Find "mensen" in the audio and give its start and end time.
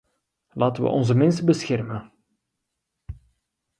1.15-1.45